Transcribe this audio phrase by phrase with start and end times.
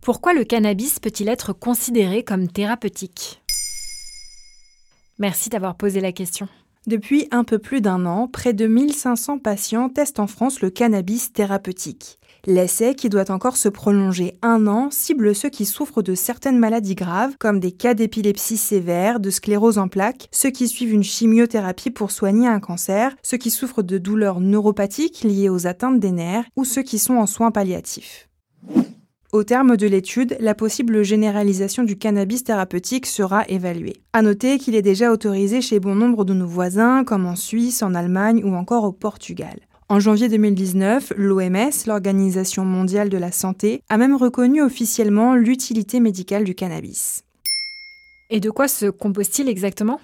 [0.00, 3.42] Pourquoi le cannabis peut-il être considéré comme thérapeutique?
[5.18, 6.48] Merci d'avoir posé la question.
[6.86, 11.30] Depuis un peu plus d'un an, près de 1500 patients testent en France le cannabis
[11.30, 12.18] thérapeutique.
[12.46, 16.94] L'essai, qui doit encore se prolonger un an, cible ceux qui souffrent de certaines maladies
[16.94, 21.90] graves, comme des cas d'épilepsie sévère, de sclérose en plaques, ceux qui suivent une chimiothérapie
[21.90, 26.46] pour soigner un cancer, ceux qui souffrent de douleurs neuropathiques liées aux atteintes des nerfs,
[26.56, 28.29] ou ceux qui sont en soins palliatifs.
[29.32, 34.02] Au terme de l'étude, la possible généralisation du cannabis thérapeutique sera évaluée.
[34.12, 37.84] À noter qu'il est déjà autorisé chez bon nombre de nos voisins, comme en Suisse,
[37.84, 39.60] en Allemagne ou encore au Portugal.
[39.88, 46.42] En janvier 2019, l'OMS, l'Organisation mondiale de la santé, a même reconnu officiellement l'utilité médicale
[46.42, 47.22] du cannabis.
[48.30, 50.00] Et de quoi se compose-t-il exactement?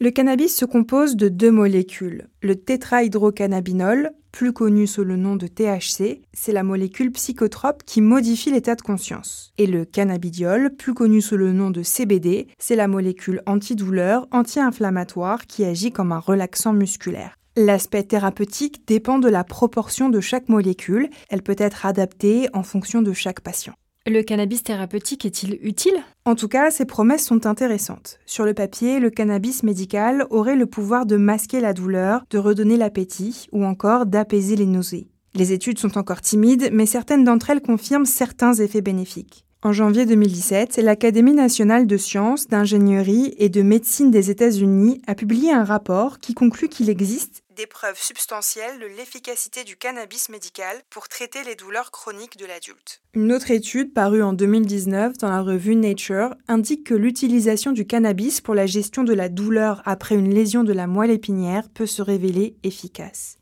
[0.00, 5.46] Le cannabis se compose de deux molécules, le tétrahydrocannabinol, plus connu sous le nom de
[5.46, 9.52] THC, c'est la molécule psychotrope qui modifie l'état de conscience.
[9.56, 15.46] Et le cannabidiol, plus connu sous le nom de CBD, c'est la molécule antidouleur, anti-inflammatoire
[15.46, 17.38] qui agit comme un relaxant musculaire.
[17.56, 23.00] L'aspect thérapeutique dépend de la proportion de chaque molécule, elle peut être adaptée en fonction
[23.00, 23.74] de chaque patient.
[24.06, 25.96] Le cannabis thérapeutique est-il utile?
[26.26, 28.18] En tout cas, ces promesses sont intéressantes.
[28.26, 32.76] Sur le papier, le cannabis médical aurait le pouvoir de masquer la douleur, de redonner
[32.76, 35.08] l'appétit ou encore d'apaiser les nausées.
[35.34, 39.46] Les études sont encore timides, mais certaines d'entre elles confirment certains effets bénéfiques.
[39.62, 45.50] En janvier 2017, l'Académie nationale de sciences, d'ingénierie et de médecine des États-Unis a publié
[45.50, 51.08] un rapport qui conclut qu'il existe des preuves substantielles de l'efficacité du cannabis médical pour
[51.08, 53.02] traiter les douleurs chroniques de l'adulte.
[53.14, 58.40] Une autre étude parue en 2019 dans la revue Nature indique que l'utilisation du cannabis
[58.40, 62.02] pour la gestion de la douleur après une lésion de la moelle épinière peut se
[62.02, 63.38] révéler efficace.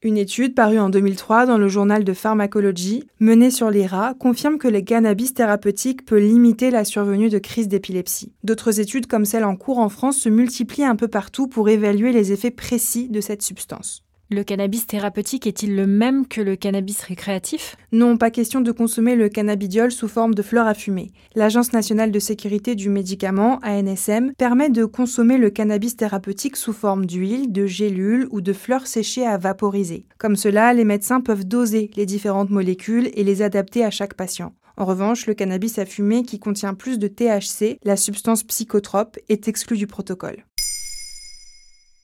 [0.00, 4.56] Une étude parue en 2003 dans le journal de pharmacologie, menée sur les rats, confirme
[4.56, 8.32] que le cannabis thérapeutique peut limiter la survenue de crises d'épilepsie.
[8.44, 12.12] D'autres études comme celle en cours en France se multiplient un peu partout pour évaluer
[12.12, 14.04] les effets précis de cette substance.
[14.30, 17.76] Le cannabis thérapeutique est-il le même que le cannabis récréatif?
[17.92, 21.12] Non, pas question de consommer le cannabidiol sous forme de fleurs à fumer.
[21.34, 27.06] L'Agence nationale de sécurité du médicament, ANSM, permet de consommer le cannabis thérapeutique sous forme
[27.06, 30.04] d'huile, de gélules ou de fleurs séchées à vaporiser.
[30.18, 34.52] Comme cela, les médecins peuvent doser les différentes molécules et les adapter à chaque patient.
[34.76, 39.48] En revanche, le cannabis à fumer qui contient plus de THC, la substance psychotrope, est
[39.48, 40.44] exclu du protocole.